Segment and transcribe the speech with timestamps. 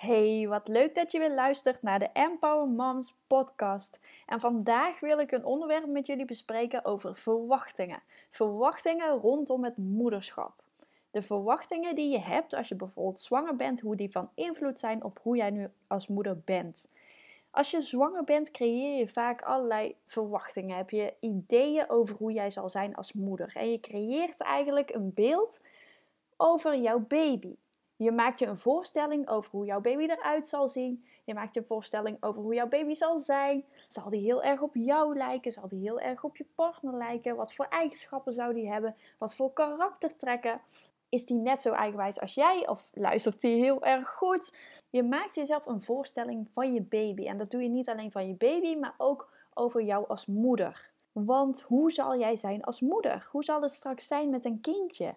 [0.00, 4.00] Hey, wat leuk dat je weer luistert naar de Empower Moms podcast.
[4.26, 8.02] En vandaag wil ik een onderwerp met jullie bespreken over verwachtingen.
[8.30, 10.62] Verwachtingen rondom het moederschap.
[11.10, 15.04] De verwachtingen die je hebt als je bijvoorbeeld zwanger bent, hoe die van invloed zijn
[15.04, 16.92] op hoe jij nu als moeder bent.
[17.50, 20.76] Als je zwanger bent, creëer je vaak allerlei verwachtingen.
[20.76, 23.52] Heb je ideeën over hoe jij zal zijn als moeder.
[23.56, 25.60] En je creëert eigenlijk een beeld
[26.36, 27.56] over jouw baby.
[28.02, 31.04] Je maakt je een voorstelling over hoe jouw baby eruit zal zien.
[31.24, 33.64] Je maakt je een voorstelling over hoe jouw baby zal zijn.
[33.88, 35.52] Zal die heel erg op jou lijken?
[35.52, 37.36] Zal die heel erg op je partner lijken?
[37.36, 38.96] Wat voor eigenschappen zou die hebben?
[39.18, 40.60] Wat voor karaktertrekken?
[41.08, 42.68] Is die net zo eigenwijs als jij?
[42.68, 44.52] Of luistert die heel erg goed?
[44.90, 47.26] Je maakt jezelf een voorstelling van je baby.
[47.26, 50.90] En dat doe je niet alleen van je baby, maar ook over jou als moeder.
[51.12, 53.28] Want hoe zal jij zijn als moeder?
[53.30, 55.14] Hoe zal het straks zijn met een kindje?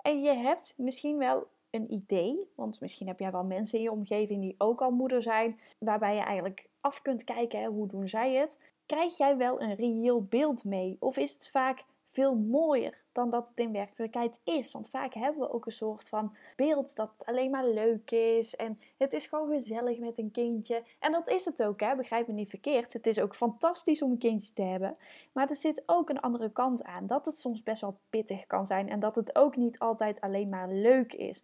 [0.00, 3.90] En je hebt misschien wel een idee, want misschien heb jij wel mensen in je
[3.90, 8.08] omgeving die ook al moeder zijn, waarbij je eigenlijk af kunt kijken, hè, hoe doen
[8.08, 8.72] zij het?
[8.86, 10.96] Krijg jij wel een reëel beeld mee?
[11.00, 11.84] Of is het vaak
[12.14, 14.72] veel mooier dan dat het in werkelijkheid is.
[14.72, 18.56] Want vaak hebben we ook een soort van beeld dat alleen maar leuk is.
[18.56, 20.82] En het is gewoon gezellig met een kindje.
[20.98, 21.96] En dat is het ook, hè?
[21.96, 22.92] begrijp me niet verkeerd.
[22.92, 24.96] Het is ook fantastisch om een kindje te hebben.
[25.32, 27.06] Maar er zit ook een andere kant aan.
[27.06, 28.88] Dat het soms best wel pittig kan zijn.
[28.88, 31.42] En dat het ook niet altijd alleen maar leuk is.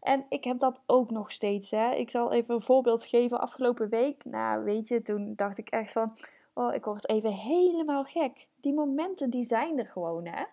[0.00, 1.70] En ik heb dat ook nog steeds.
[1.70, 1.94] Hè.
[1.94, 3.40] Ik zal even een voorbeeld geven.
[3.40, 6.16] Afgelopen week, nou weet je, toen dacht ik echt van
[6.54, 8.48] Oh, ik word even helemaal gek.
[8.60, 10.44] Die momenten die zijn er gewoon, hè.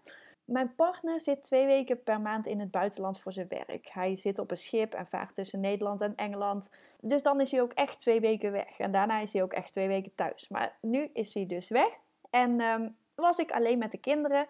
[0.45, 3.89] Mijn partner zit twee weken per maand in het buitenland voor zijn werk.
[3.91, 6.71] Hij zit op een schip en vaart tussen Nederland en Engeland.
[7.01, 8.79] Dus dan is hij ook echt twee weken weg.
[8.79, 10.47] En daarna is hij ook echt twee weken thuis.
[10.47, 11.97] Maar nu is hij dus weg.
[12.29, 14.47] En um, was ik alleen met de kinderen.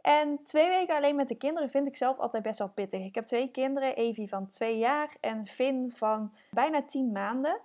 [0.00, 3.04] En twee weken alleen met de kinderen vind ik zelf altijd best wel pittig.
[3.04, 7.60] Ik heb twee kinderen, Evie van twee jaar en Finn van bijna tien maanden.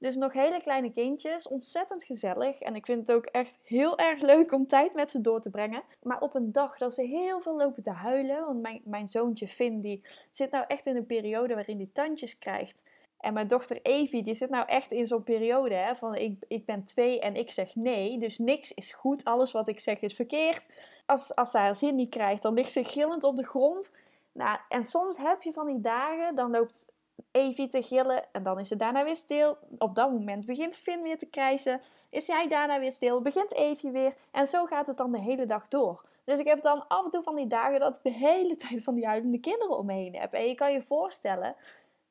[0.00, 2.60] Dus nog hele kleine kindjes, ontzettend gezellig.
[2.60, 5.50] En ik vind het ook echt heel erg leuk om tijd met ze door te
[5.50, 5.82] brengen.
[6.02, 8.44] Maar op een dag dat ze heel veel lopen te huilen.
[8.46, 12.38] Want mijn, mijn zoontje Finn, die zit nou echt in een periode waarin hij tandjes
[12.38, 12.82] krijgt.
[13.18, 16.64] En mijn dochter Evie, die zit nou echt in zo'n periode hè, van ik, ik
[16.64, 18.18] ben twee en ik zeg nee.
[18.18, 20.62] Dus niks is goed, alles wat ik zeg is verkeerd.
[21.06, 23.92] Als, als ze haar zin niet krijgt, dan ligt ze gillend op de grond.
[24.32, 26.88] Nou, en soms heb je van die dagen, dan loopt
[27.30, 29.56] Evie te gillen en dan is ze daarna weer stil.
[29.78, 31.80] Op dat moment begint Finn weer te krijsen.
[32.10, 34.14] Is jij daarna weer stil, begint Evie weer.
[34.30, 36.04] En zo gaat het dan de hele dag door.
[36.24, 38.82] Dus ik heb dan af en toe van die dagen dat ik de hele tijd
[38.82, 40.32] van die huilende kinderen om me heen heb.
[40.32, 41.56] En je kan je voorstellen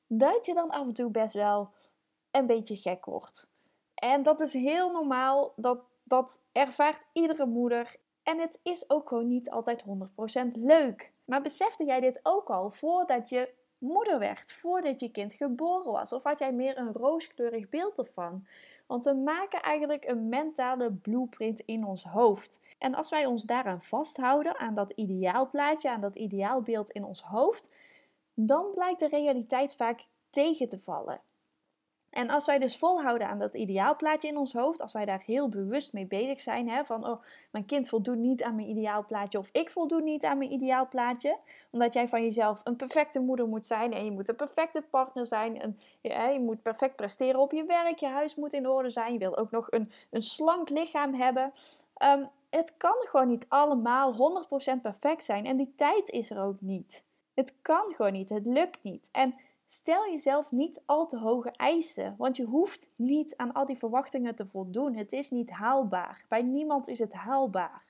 [0.07, 1.69] dat je dan af en toe best wel
[2.31, 3.49] een beetje gek wordt.
[3.95, 5.53] En dat is heel normaal.
[5.55, 7.95] Dat, dat ervaart iedere moeder.
[8.23, 9.85] En het is ook gewoon niet altijd 100%
[10.53, 11.11] leuk.
[11.25, 16.13] Maar besefte jij dit ook al voordat je moeder werd, voordat je kind geboren was?
[16.13, 18.45] Of had jij meer een rooskleurig beeld ervan?
[18.87, 22.59] Want we maken eigenlijk een mentale blueprint in ons hoofd.
[22.77, 27.73] En als wij ons daaraan vasthouden, aan dat ideaalplaatje, aan dat ideaalbeeld in ons hoofd,
[28.33, 31.21] dan blijkt de realiteit vaak tegen te vallen.
[32.09, 35.49] En als wij dus volhouden aan dat ideaalplaatje in ons hoofd, als wij daar heel
[35.49, 37.21] bewust mee bezig zijn, hè, van oh,
[37.51, 41.37] mijn kind voldoet niet aan mijn ideaalplaatje of ik voldoen niet aan mijn ideaalplaatje,
[41.69, 45.25] omdat jij van jezelf een perfecte moeder moet zijn en je moet een perfecte partner
[45.25, 45.77] zijn en
[46.33, 49.37] je moet perfect presteren op je werk, je huis moet in orde zijn, je wil
[49.37, 51.53] ook nog een, een slank lichaam hebben.
[51.93, 56.61] Ehm, het kan gewoon niet allemaal 100% perfect zijn en die tijd is er ook
[56.61, 57.03] niet.
[57.33, 59.09] Het kan gewoon niet, het lukt niet.
[59.11, 59.33] En
[59.71, 64.35] Stel jezelf niet al te hoge eisen, want je hoeft niet aan al die verwachtingen
[64.35, 64.95] te voldoen.
[64.95, 66.25] Het is niet haalbaar.
[66.27, 67.83] Bij niemand is het haalbaar.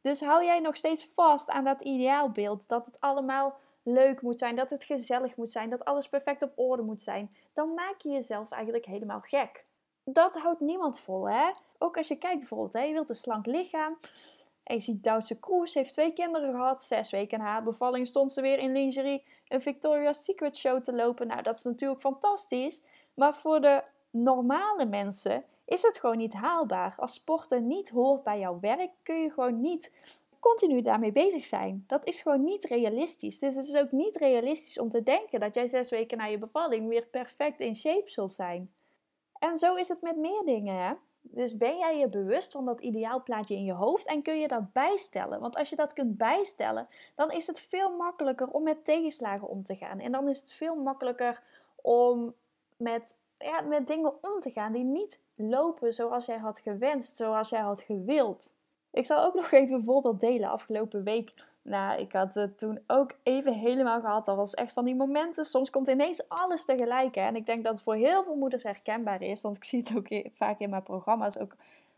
[0.00, 4.56] Dus hou jij nog steeds vast aan dat ideaalbeeld dat het allemaal leuk moet zijn,
[4.56, 8.10] dat het gezellig moet zijn, dat alles perfect op orde moet zijn, dan maak je
[8.10, 9.64] jezelf eigenlijk helemaal gek.
[10.04, 11.50] Dat houdt niemand vol, hè?
[11.78, 13.98] Ook als je kijkt bijvoorbeeld, hè, je wilt een slank lichaam.
[14.62, 16.82] En je ziet Duitse Kroes heeft twee kinderen gehad.
[16.82, 20.92] Zes weken na haar bevalling stond ze weer in lingerie een Victoria's Secret show te
[20.92, 21.26] lopen.
[21.26, 22.82] Nou, dat is natuurlijk fantastisch.
[23.14, 26.94] Maar voor de normale mensen is het gewoon niet haalbaar.
[26.96, 29.92] Als sporten niet hoort bij jouw werk, kun je gewoon niet
[30.40, 31.84] continu daarmee bezig zijn.
[31.86, 33.38] Dat is gewoon niet realistisch.
[33.38, 36.38] Dus het is ook niet realistisch om te denken dat jij zes weken na je
[36.38, 38.72] bevalling weer perfect in shape zult zijn.
[39.38, 40.92] En zo is het met meer dingen, hè?
[41.22, 44.72] Dus ben jij je bewust van dat ideaalplaatje in je hoofd en kun je dat
[44.72, 45.40] bijstellen?
[45.40, 49.64] Want als je dat kunt bijstellen, dan is het veel makkelijker om met tegenslagen om
[49.64, 50.00] te gaan.
[50.00, 51.42] En dan is het veel makkelijker
[51.82, 52.34] om
[52.76, 57.48] met, ja, met dingen om te gaan die niet lopen zoals jij had gewenst, zoals
[57.48, 58.52] jij had gewild.
[58.90, 60.50] Ik zal ook nog even een voorbeeld delen.
[60.50, 61.32] Afgelopen week
[61.70, 64.24] Nou, ik had het toen ook even helemaal gehad.
[64.24, 65.44] Dat was echt van die momenten.
[65.44, 67.14] Soms komt ineens alles tegelijk.
[67.14, 67.20] Hè?
[67.20, 69.42] En ik denk dat het voor heel veel moeders herkenbaar is.
[69.42, 71.56] Want ik zie het ook vaak in mijn programma's ook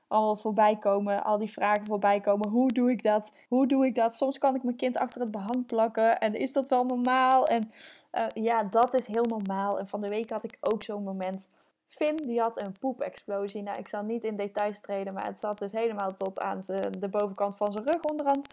[0.09, 1.25] al voorbij komen.
[1.25, 2.49] Al die vragen voorbij komen.
[2.49, 3.33] Hoe doe ik dat?
[3.49, 4.15] Hoe doe ik dat?
[4.15, 6.21] Soms kan ik mijn kind achter het behang plakken.
[6.21, 7.47] En is dat wel normaal?
[7.47, 7.71] En
[8.13, 9.79] uh, ja, dat is heel normaal.
[9.79, 11.49] En van de week had ik ook zo'n moment.
[11.95, 13.63] Finn die had een poepexplosie.
[13.63, 16.61] Nou, ik zal niet in details treden, maar het zat dus helemaal tot aan
[16.99, 18.47] de bovenkant van zijn rug onderhand.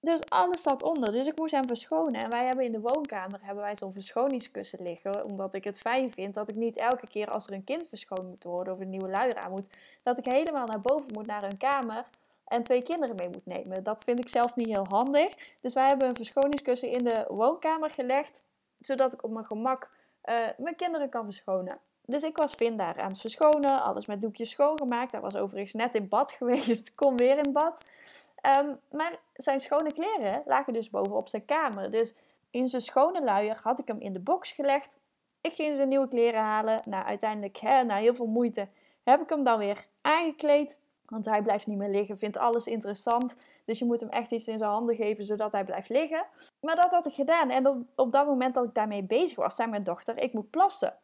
[0.00, 1.12] Dus alles zat onder.
[1.12, 2.22] Dus ik moest hem verschonen.
[2.22, 5.24] En wij hebben in de woonkamer hebben wij zo'n verschoningskussen liggen.
[5.24, 8.28] Omdat ik het fijn vind dat ik niet elke keer als er een kind verschoond
[8.28, 11.42] moet worden of een nieuwe luier aan moet, dat ik helemaal naar boven moet naar
[11.42, 12.04] hun kamer
[12.44, 13.82] en twee kinderen mee moet nemen.
[13.82, 15.56] Dat vind ik zelf niet heel handig.
[15.60, 18.42] Dus wij hebben een verschoningskussen in de woonkamer gelegd,
[18.76, 19.90] zodat ik op mijn gemak
[20.24, 21.78] uh, mijn kinderen kan verschonen.
[22.06, 25.12] Dus ik was Vin daar aan het verschonen, alles met doekjes schoongemaakt.
[25.12, 27.84] Hij was overigens net in bad geweest, kom weer in bad.
[28.40, 31.90] Ehm, maar zijn schone kleren lagen dus bovenop zijn kamer.
[31.90, 32.14] Dus
[32.50, 34.98] in zijn schone luier had ik hem in de box gelegd.
[35.40, 36.82] Ik ging zijn nieuwe kleren halen.
[36.84, 38.66] Nou, uiteindelijk, hè, na heel veel moeite,
[39.04, 40.76] heb ik hem dan weer aangekleed.
[41.04, 43.34] Want hij blijft niet meer liggen, vindt alles interessant.
[43.64, 46.26] Dus je moet hem echt iets in zijn handen geven, zodat hij blijft liggen.
[46.60, 47.50] Maar dat had ik gedaan.
[47.50, 50.50] En op, op dat moment dat ik daarmee bezig was, zei mijn dochter, ik moet
[50.50, 50.94] plassen.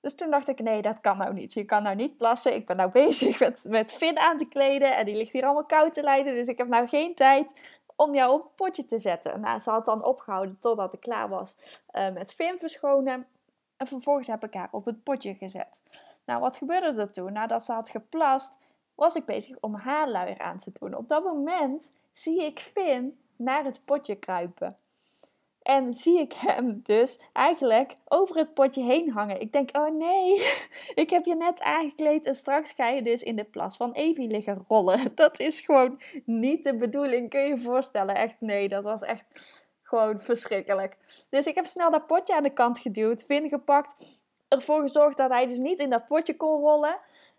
[0.00, 1.52] Dus toen dacht ik, nee, dat kan nou niet.
[1.52, 2.54] Je kan nou niet plassen.
[2.54, 4.96] Ik ben nou bezig met, met Finn aan te kleden.
[4.96, 6.34] En die ligt hier allemaal koud te lijden.
[6.34, 9.40] Dus ik heb nou geen tijd om jou op een potje te zetten.
[9.40, 11.56] Nou, ze had dan opgehouden totdat ik klaar was
[11.92, 13.26] uh, met Finn verschonen.
[13.76, 15.82] En vervolgens heb ik haar op het potje gezet.
[16.24, 17.32] Nou, wat gebeurde er toen?
[17.32, 18.54] Nadat ze had geplast,
[18.94, 20.94] was ik bezig om haar luier aan te doen.
[20.94, 24.76] Op dat moment zie ik Finn naar het potje kruipen.
[25.68, 29.40] En zie ik hem dus eigenlijk over het potje heen hangen.
[29.40, 30.42] Ik denk, oh nee,
[31.02, 34.28] ik heb je net aangekleed en straks ga je dus in de plas van Evie
[34.28, 34.98] liggen rollen.
[35.14, 38.14] Dat is gewoon niet de bedoeling, kun je je voorstellen.
[38.14, 39.24] Echt nee, dat was echt
[39.82, 40.96] gewoon verschrikkelijk.
[41.30, 45.30] Dus ik heb snel dat potje aan de kant geduwd, Vin gepakt, ervoor gezorgd dat
[45.30, 46.98] hij dus niet in dat potje kon rollen.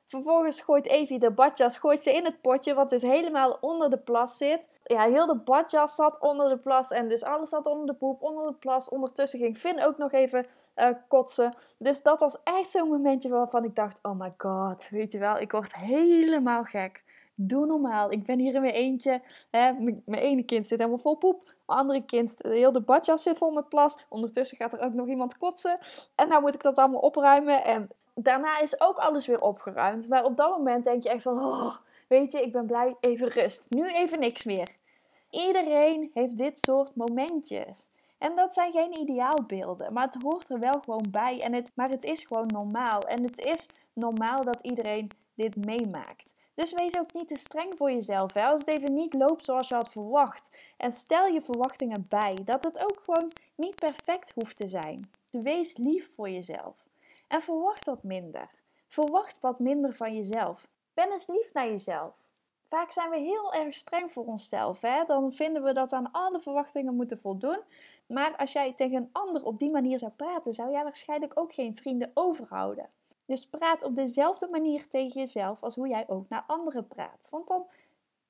[0.09, 3.97] Vervolgens gooit Evie de badjas gooit ze in het potje, wat dus helemaal onder de
[3.97, 4.79] plas zit.
[4.83, 8.21] Ja, heel de badjas zat onder de plas en dus alles zat onder de poep,
[8.21, 8.89] onder de plas.
[8.89, 11.53] Ondertussen ging Finn ook nog even uh, kotsen.
[11.77, 15.39] Dus dat was echt zo'n momentje waarvan ik dacht, oh my god, weet je wel,
[15.39, 17.03] ik word helemaal gek.
[17.41, 18.11] Doe normaal.
[18.11, 19.21] Ik ben hier in mijn eentje.
[19.51, 21.53] Mijn ene kind zit helemaal vol poep.
[21.65, 24.05] Andere kind, heel de badjas zit vol met plas.
[24.09, 25.79] Ondertussen gaat er ook nog iemand kotsen.
[26.15, 27.63] En nou moet ik dat allemaal opruimen.
[27.63, 27.89] En
[28.23, 30.09] daarna is ook alles weer opgeruimd.
[30.09, 31.75] Maar op dat moment denk je echt van, oh,
[32.07, 33.65] weet je, ik ben blij, even rust.
[33.69, 34.67] Nu even niks meer.
[35.29, 37.89] Iedereen heeft dit soort momentjes.
[38.17, 41.41] En dat zijn geen ideaalbeelden, maar het hoort er wel gewoon bij.
[41.41, 43.01] En het, maar het is gewoon normaal.
[43.01, 46.33] En het is normaal dat iedereen dit meemaakt.
[46.53, 49.75] Dus wees ook niet te streng voor jezelf als het even niet loopt zoals je
[49.75, 50.49] had verwacht.
[50.77, 55.11] En stel je verwachtingen bij dat het ook gewoon niet perfect hoeft te zijn.
[55.29, 56.88] Wees lief voor jezelf.
[57.29, 58.49] En verwacht wat minder.
[58.87, 60.67] Verwacht wat minder van jezelf.
[60.93, 62.27] Ben eens lief naar jezelf.
[62.63, 64.81] Vaak zijn we heel erg streng voor onszelf.
[64.81, 65.05] Hè?
[65.05, 67.59] Dan vinden we dat we aan alle verwachtingen moeten voldoen.
[68.05, 71.53] Maar als jij tegen een ander op die manier zou praten, zou jij waarschijnlijk ook
[71.53, 72.89] geen vrienden overhouden.
[73.25, 77.27] Dus praat op dezelfde manier tegen jezelf als hoe jij ook naar anderen praat.
[77.29, 77.67] Want dan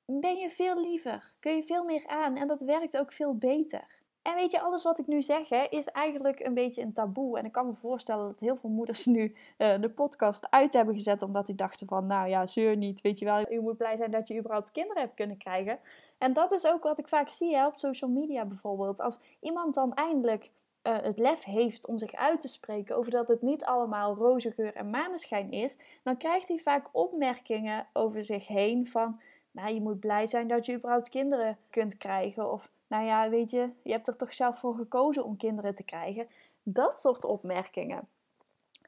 [0.04, 3.99] ben je veel liever, kun je veel meer aan en dat werkt ook veel beter.
[4.22, 7.38] En weet je, alles wat ik nu zeg hè, is eigenlijk een beetje een taboe.
[7.38, 10.94] En ik kan me voorstellen dat heel veel moeders nu uh, de podcast uit hebben
[10.94, 11.22] gezet.
[11.22, 13.00] Omdat die dachten van, nou ja, zeur niet.
[13.00, 15.78] Weet je wel, je moet blij zijn dat je überhaupt kinderen hebt kunnen krijgen.
[16.18, 19.00] En dat is ook wat ik vaak zie hè, op social media bijvoorbeeld.
[19.00, 20.50] Als iemand dan eindelijk
[20.82, 24.50] uh, het lef heeft om zich uit te spreken over dat het niet allemaal roze
[24.50, 25.78] geur en maneschijn is.
[26.02, 29.20] Dan krijgt hij vaak opmerkingen over zich heen van...
[29.52, 32.52] Nou, je moet blij zijn dat je überhaupt kinderen kunt krijgen.
[32.52, 35.82] Of nou ja, weet je, je hebt er toch zelf voor gekozen om kinderen te
[35.82, 36.28] krijgen.
[36.62, 38.08] Dat soort opmerkingen.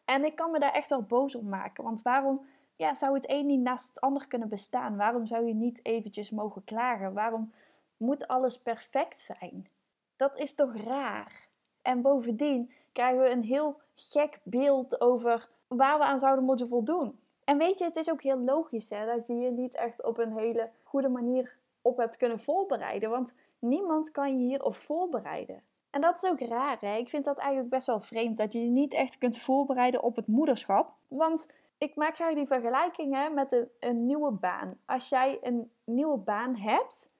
[0.04, 1.84] En ik kan me daar echt wel boos om maken.
[1.84, 4.96] Want waarom ja, zou het een niet naast het ander kunnen bestaan?
[4.96, 7.12] Waarom zou je niet eventjes mogen klagen?
[7.12, 7.52] Waarom
[7.96, 9.68] moet alles perfect zijn?
[10.16, 11.48] Dat is toch raar?
[11.82, 17.20] En bovendien krijgen we een heel gek beeld over waar we aan zouden moeten voldoen.
[17.44, 20.18] En weet je, het is ook heel logisch hè, dat je je niet echt op
[20.18, 23.10] een hele goede manier op hebt kunnen voorbereiden.
[23.10, 25.60] Want Niemand kan je hierop voorbereiden.
[25.90, 26.76] En dat is ook raar.
[26.80, 26.96] Hè?
[26.96, 30.16] Ik vind dat eigenlijk best wel vreemd dat je je niet echt kunt voorbereiden op
[30.16, 30.92] het moederschap.
[31.08, 34.78] Want ik maak graag die vergelijking met een, nieuwe baan.
[34.86, 37.10] Als jij een nieuwe baan hebt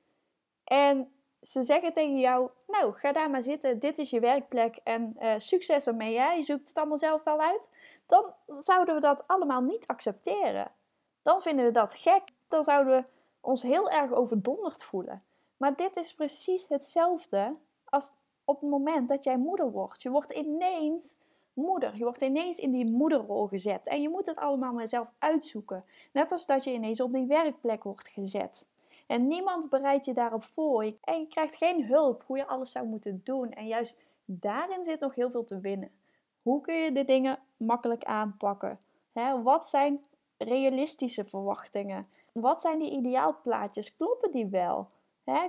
[0.65, 5.17] en ze zeggen tegen jou: Nou, ga daar maar zitten, dit is je werkplek en
[5.21, 7.69] uh, succes ermee, jij je zoekt het allemaal zelf wel uit.
[8.07, 10.71] Dan zouden we dat allemaal niet accepteren.
[11.23, 12.23] Dan vinden we dat gek.
[12.49, 15.23] Dan zouden we ons heel erg overdonderd voelen.
[15.63, 18.13] Maar dit is precies hetzelfde als
[18.45, 20.03] op het moment dat jij moeder wordt.
[20.03, 21.19] Je wordt ineens
[21.53, 21.97] moeder.
[21.97, 23.87] Je wordt ineens in die moederrol gezet.
[23.87, 25.85] En je moet het allemaal maar zelf uitzoeken.
[26.13, 28.67] Net als dat je ineens op die werkplek wordt gezet.
[29.07, 30.95] En niemand bereidt je daarop voor.
[31.01, 33.53] En je krijgt geen hulp hoe je alles zou moeten doen.
[33.53, 35.91] En juist daarin zit nog heel veel te winnen.
[36.43, 38.79] Hoe kun je de dingen makkelijk aanpakken?
[39.43, 40.05] wat zijn
[40.39, 42.05] realistische verwachtingen?
[42.33, 43.97] Wat zijn die ideaalplaatjes?
[43.97, 44.89] Kloppen die wel?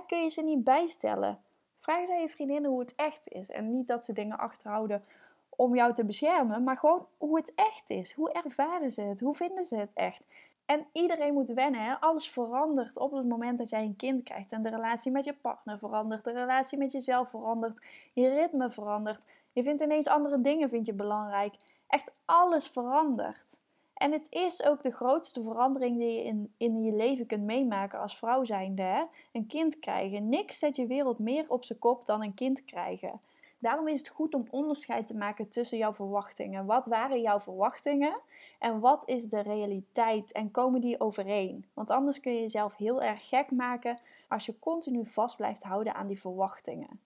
[0.06, 1.38] Kun je ze niet bijstellen?
[1.78, 3.50] Vraag eens aan je vriendinnen hoe het echt is.
[3.50, 5.02] En niet dat ze dingen achterhouden
[5.48, 8.12] om jou te beschermen, maar gewoon hoe het echt is.
[8.12, 9.20] Hoe ervaren ze het?
[9.20, 10.26] Hoe vinden ze het echt?
[10.66, 11.80] En iedereen moet wennen.
[11.80, 12.00] Hè?
[12.00, 14.52] Alles verandert op het moment dat jij een kind krijgt.
[14.52, 16.24] En de relatie met je partner verandert.
[16.24, 17.86] De relatie met jezelf verandert.
[18.12, 19.26] Je ritme verandert.
[19.52, 21.54] Je vindt ineens andere dingen vind je belangrijk.
[21.86, 23.58] Echt alles verandert.
[23.94, 28.00] En het is ook de grootste verandering die je in, in je leven kunt meemaken
[28.00, 28.82] als vrouw zijnde.
[28.82, 29.02] Hè?
[29.32, 30.28] Een kind krijgen.
[30.28, 33.20] Niks zet je wereld meer op zijn kop dan een kind krijgen.
[33.58, 36.66] Daarom is het goed om onderscheid te maken tussen jouw verwachtingen.
[36.66, 38.20] Wat waren jouw verwachtingen
[38.58, 41.64] en wat is de realiteit en komen die overeen?
[41.74, 43.98] Want anders kun je jezelf heel erg gek maken
[44.28, 47.00] als je continu vast blijft houden aan die verwachtingen.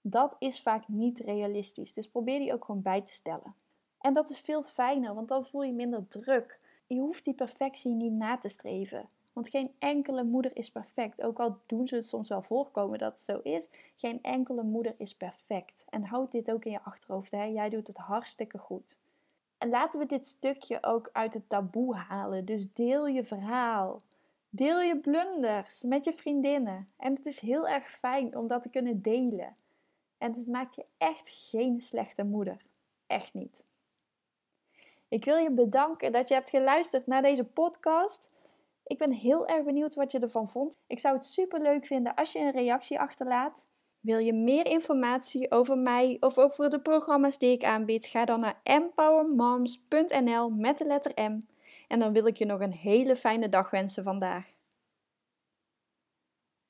[0.00, 3.54] Dat is vaak niet realistisch, dus probeer die ook gewoon bij te stellen.
[4.00, 6.60] En dat is veel fijner, want dan voel je minder druk.
[6.86, 9.08] Je hoeft die perfectie niet na te streven.
[9.32, 11.22] Want geen enkele moeder is perfect.
[11.22, 13.68] Ook al doen ze het soms wel voorkomen dat het zo is.
[13.96, 15.84] Geen enkele moeder is perfect.
[15.88, 17.30] En houd dit ook in je achterhoofd.
[17.30, 17.44] Hè?
[17.44, 18.98] Jij doet het hartstikke goed.
[19.58, 22.44] En laten we dit stukje ook uit het taboe halen.
[22.44, 24.00] Dus deel je verhaal.
[24.48, 26.86] Deel je blunders met je vriendinnen.
[26.96, 29.52] En het is heel erg fijn om dat te kunnen delen.
[30.18, 32.56] En het maakt je echt geen slechte moeder.
[33.06, 33.66] Echt niet.
[35.10, 38.34] Ik wil je bedanken dat je hebt geluisterd naar deze podcast.
[38.86, 40.78] Ik ben heel erg benieuwd wat je ervan vond.
[40.86, 43.66] Ik zou het super leuk vinden als je een reactie achterlaat.
[44.00, 48.06] Wil je meer informatie over mij of over de programma's die ik aanbied?
[48.06, 51.40] Ga dan naar empowermoms.nl met de letter M.
[51.88, 54.52] En dan wil ik je nog een hele fijne dag wensen vandaag.